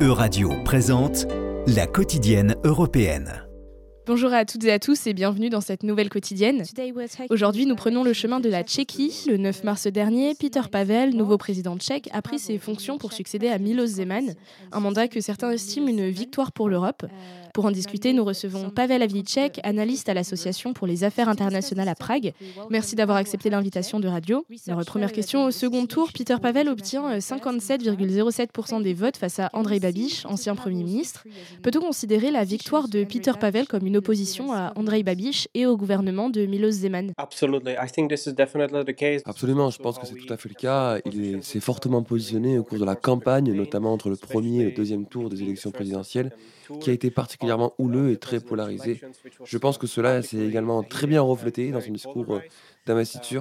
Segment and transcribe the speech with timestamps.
[0.00, 1.26] Euradio présente
[1.66, 3.47] la quotidienne européenne.
[4.08, 6.62] Bonjour à toutes et à tous et bienvenue dans cette nouvelle quotidienne.
[7.28, 9.26] Aujourd'hui, nous prenons le chemin de la Tchéquie.
[9.28, 13.48] Le 9 mars dernier, Peter Pavel, nouveau président tchèque, a pris ses fonctions pour succéder
[13.48, 14.32] à Milos Zeman,
[14.72, 17.04] un mandat que certains estiment une victoire pour l'Europe.
[17.52, 21.94] Pour en discuter, nous recevons Pavel Avlicek, analyste à l'Association pour les affaires internationales à
[21.94, 22.32] Prague.
[22.70, 24.46] Merci d'avoir accepté l'invitation de radio.
[24.68, 29.80] Alors, première question, au second tour, Peter Pavel obtient 57,07% des votes face à Andrei
[29.80, 31.24] Babich, ancien Premier ministre.
[31.62, 35.76] Peut-on considérer la victoire de Peter Pavel comme une opposition à Andrei Babich et au
[35.76, 37.12] gouvernement de Milos Zeman
[39.24, 40.98] Absolument, je pense que c'est tout à fait le cas.
[41.04, 44.72] Il s'est fortement positionné au cours de la campagne, notamment entre le premier et le
[44.72, 46.32] deuxième tour des élections présidentielles
[46.80, 49.00] qui a été particulièrement houleux et très polarisé.
[49.44, 52.40] Je pense que cela s'est également très bien reflété dans son discours euh,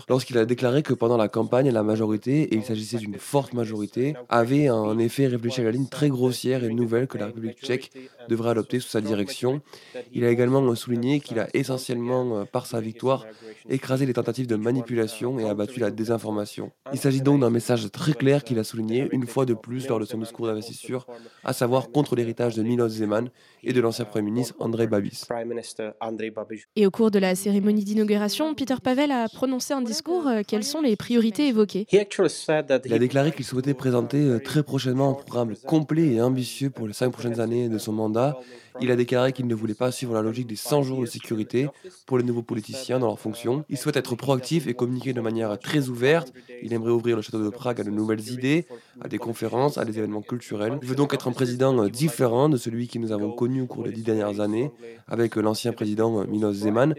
[0.09, 4.15] lorsqu'il a déclaré que pendant la campagne, la majorité, et il s'agissait d'une forte majorité,
[4.29, 7.91] avait en effet réfléchi à la ligne très grossière et nouvelle que la République tchèque
[8.29, 9.61] devrait adopter sous sa direction.
[10.13, 13.25] Il a également souligné qu'il a essentiellement, euh, par sa victoire,
[13.69, 16.71] écrasé les tentatives de manipulation et abattu la désinformation.
[16.93, 19.99] Il s'agit donc d'un message très clair qu'il a souligné une fois de plus lors
[19.99, 21.07] de son discours d'investiture,
[21.43, 23.29] à savoir contre l'héritage de Milos Zeman
[23.63, 25.25] et de l'ancien Premier ministre Andrei Babis.
[26.75, 30.27] Et au cours de la cérémonie d'inauguration, Peter Pavel a prononcé un discours.
[30.27, 31.85] Euh, quelles sont les priorités évoquées?
[31.91, 36.87] Il a déclaré qu'il souhaitait présenter euh, très prochainement un programme complet et ambitieux pour
[36.87, 38.39] les cinq prochaines années de son mandat
[38.81, 41.67] il a déclaré qu'il ne voulait pas suivre la logique des 100 jours de sécurité
[42.05, 43.63] pour les nouveaux politiciens dans leurs fonctions.
[43.69, 46.33] Il souhaite être proactif et communiquer de manière très ouverte.
[46.63, 48.67] Il aimerait ouvrir le château de Prague à de nouvelles idées,
[49.01, 50.77] à des conférences, à des événements culturels.
[50.81, 53.67] Il veut donc être un président euh, différent de celui que nous avons connu au
[53.67, 54.71] cours des dix dernières années
[55.07, 56.93] avec l'ancien président Milos Zeman.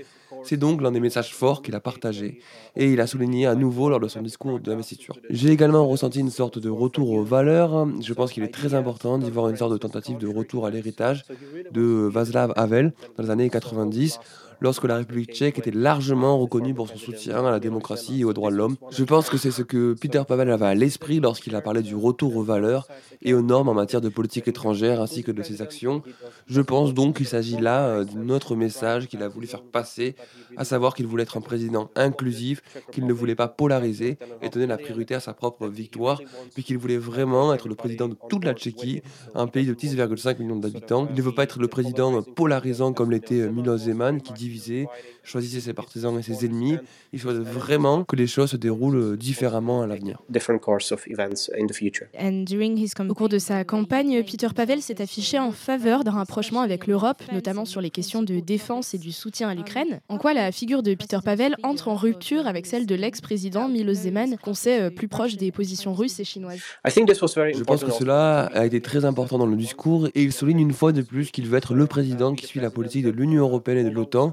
[0.48, 2.40] C'est donc l'un des messages forts qu'il a partagé
[2.74, 5.14] et il a souligné à nouveau lors de son discours d'investiture.
[5.28, 7.86] J'ai également ressenti une sorte de retour aux valeurs.
[8.00, 10.70] Je pense qu'il est très important d'y voir une sorte de tentative de retour à
[10.70, 11.26] l'héritage
[11.70, 14.20] de Václav Havel dans les années 90
[14.60, 18.32] lorsque la République tchèque était largement reconnue pour son soutien à la démocratie et aux
[18.32, 18.76] droits de l'homme.
[18.90, 21.94] Je pense que c'est ce que Peter Pavel avait à l'esprit lorsqu'il a parlé du
[21.94, 22.88] retour aux valeurs
[23.22, 26.02] et aux normes en matière de politique étrangère ainsi que de ses actions.
[26.46, 30.14] Je pense donc qu'il s'agit là euh, d'un autre message qu'il a voulu faire passer,
[30.56, 32.62] à savoir qu'il voulait être un président inclusif,
[32.92, 36.20] qu'il ne voulait pas polariser et donner la priorité à sa propre victoire,
[36.54, 39.02] puis qu'il voulait vraiment être le président de toute la Tchéquie,
[39.34, 41.06] un pays de 10,5 millions d'habitants.
[41.10, 44.86] Il ne veut pas être le président polarisant comme l'était Milos Zeman qui diviser,
[45.22, 46.76] choisissez ses partisans et ses ennemis.
[47.12, 50.22] Il souhaite vraiment que les choses se déroulent différemment à l'avenir.
[53.08, 57.22] Au cours de sa campagne, Peter Pavel s'est affiché en faveur d'un rapprochement avec l'Europe,
[57.32, 60.00] notamment sur les questions de défense et du soutien à l'Ukraine.
[60.08, 63.94] En quoi la figure de Peter Pavel entre en rupture avec celle de l'ex-président Milos
[63.94, 68.46] Zeman, qu'on sait euh, plus proche des positions russes et chinoises Je pense que cela
[68.46, 71.46] a été très important dans le discours et il souligne une fois de plus qu'il
[71.46, 74.32] veut être le président qui suit la politique de l'Union européenne et de l'OTAN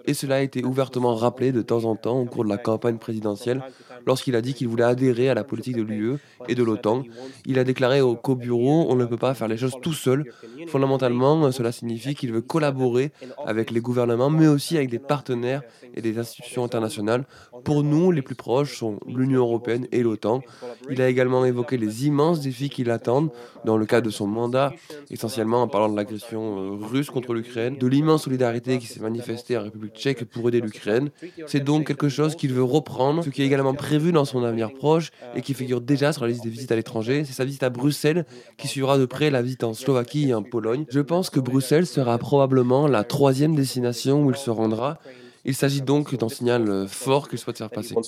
[0.05, 2.97] et cela a été ouvertement rappelé de temps en temps au cours de la campagne
[2.97, 3.61] présidentielle
[4.05, 6.17] lorsqu'il a dit qu'il voulait adhérer à la politique de l'UE
[6.47, 7.03] et de l'OTAN.
[7.45, 10.25] Il a déclaré au co-bureau on ne peut pas faire les choses tout seul.
[10.67, 13.11] Fondamentalement, cela signifie qu'il veut collaborer
[13.45, 15.61] avec les gouvernements, mais aussi avec des partenaires
[15.95, 17.25] et des institutions internationales.
[17.63, 20.41] Pour nous, les plus proches sont l'Union européenne et l'OTAN.
[20.89, 23.31] Il a également évoqué les immenses défis qui l'attendent
[23.65, 24.73] dans le cadre de son mandat,
[25.09, 29.57] essentiellement en parlant de l'agression euh, russe contre l'Ukraine, de l'immense solidarité qui s'est manifestée
[29.57, 31.09] en République tchèque pour aider l'Ukraine.
[31.47, 34.73] C'est donc quelque chose qu'il veut reprendre, ce qui est également prévu dans son avenir
[34.73, 37.23] proche et qui figure déjà sur la liste des visites à l'étranger.
[37.25, 38.25] C'est sa visite à Bruxelles
[38.57, 40.85] qui suivra de près la visite en Slovaquie et en Pologne.
[40.89, 44.99] Je pense que Bruxelles sera probablement la troisième destination où il se rendra.
[45.43, 47.95] Il s'agit donc d'un signal fort qu'il souhaite faire passer.
[47.95, 48.03] Le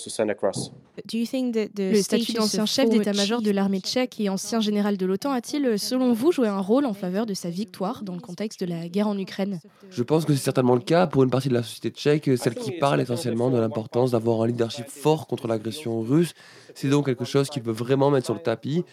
[2.02, 6.32] statut d'ancien chef d'état-major de l'armée tchèque et ancien général de l'OTAN a-t-il, selon vous,
[6.32, 9.18] joué un rôle en faveur de sa victoire dans le contexte de la guerre en
[9.18, 9.60] Ukraine?
[9.90, 12.56] Je pense que c'est certainement le cas pour une partie de la société tchèque, celle
[12.56, 16.34] qui parle essentiellement de l'importance d'avoir un leadership fort contre l'agression russe.
[16.76, 18.84] C'est donc quelque chose qu'il veut vraiment mettre sur le tapis.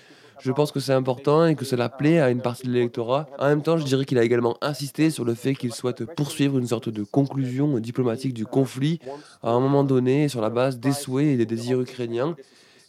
[0.41, 3.28] Je pense que c'est important et que cela plaît à une partie de l'électorat.
[3.38, 6.58] En même temps, je dirais qu'il a également insisté sur le fait qu'il souhaite poursuivre
[6.58, 9.00] une sorte de conclusion diplomatique du conflit
[9.43, 12.37] à un moment donné sur la base des souhaits et des désirs ukrainiens.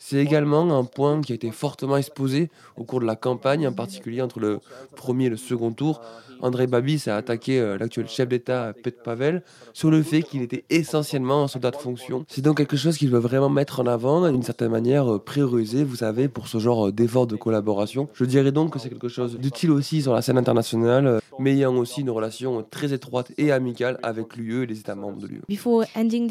[0.04, 3.72] C'est également un point qui a été fortement exposé au cours de la campagne, en
[3.72, 4.60] particulier entre le
[4.96, 6.02] premier et le second tour.
[6.42, 9.44] André Babis a attaqué euh, l'actuel chef d'État, Petr Pavel,
[9.74, 12.26] sur le fait qu'il était essentiellement un soldat de fonction.
[12.28, 15.84] C'est donc quelque chose qu'il veut vraiment mettre en avant, d'une certaine manière euh, prioriser,
[15.84, 18.10] vous savez, pour ce genre euh, d'effort de collaboration.
[18.16, 21.76] Je dirais donc que c'est quelque chose d'utile aussi sur la scène internationale, mais ayant
[21.76, 25.42] aussi une relation très étroite et amicale avec l'UE et les États membres de l'UE.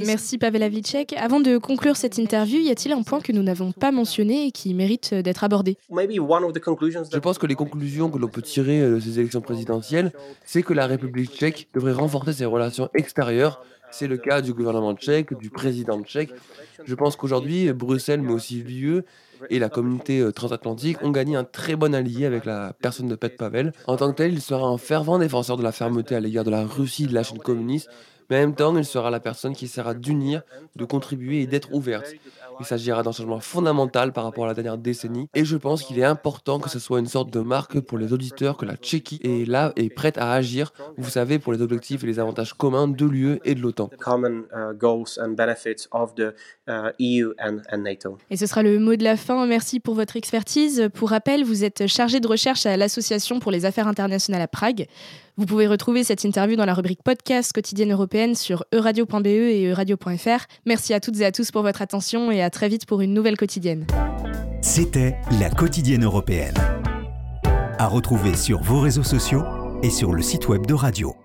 [0.07, 1.13] Merci Pavel Havlicek.
[1.13, 4.47] Avant de conclure cette interview, y a-t-il un point que nous n'avons n'avons pas mentionnées
[4.47, 5.77] et qui méritent d'être abordées
[7.13, 10.13] Je pense que les conclusions que l'on peut tirer de ces élections présidentielles,
[10.45, 13.63] c'est que la République tchèque devrait renforcer ses relations extérieures.
[13.91, 16.31] C'est le cas du gouvernement tchèque, du président tchèque.
[16.85, 19.03] Je pense qu'aujourd'hui, Bruxelles, mais aussi l'UE,
[19.49, 23.15] et la communauté euh, transatlantique ont gagné un très bon allié avec la personne de
[23.15, 23.73] Pet Pavel.
[23.87, 26.51] En tant que tel, il sera un fervent défenseur de la fermeté à l'égard de
[26.51, 27.89] la Russie de la Chine communiste,
[28.29, 30.43] mais en même temps, il sera la personne qui essaiera d'unir,
[30.77, 32.15] de contribuer et d'être ouverte.
[32.61, 35.99] Il s'agira d'un changement fondamental par rapport à la dernière décennie et je pense qu'il
[35.99, 39.19] est important que ce soit une sorte de marque pour les auditeurs que la Tchéquie
[39.25, 42.87] est là et prête à agir, vous savez, pour les objectifs et les avantages communs
[42.87, 43.89] de l'UE et de l'OTAN.
[48.31, 49.47] Et ce sera le mot de la fin.
[49.47, 50.89] Merci pour votre expertise.
[50.93, 54.87] Pour rappel, vous êtes chargé de recherche à l'Association pour les affaires internationales à Prague.
[55.41, 60.45] Vous pouvez retrouver cette interview dans la rubrique podcast quotidienne européenne sur euradio.be et euradio.fr.
[60.67, 63.15] Merci à toutes et à tous pour votre attention et à très vite pour une
[63.15, 63.87] nouvelle quotidienne.
[64.61, 66.53] C'était la quotidienne européenne.
[67.79, 69.43] À retrouver sur vos réseaux sociaux
[69.83, 71.17] et sur le site web de Radio.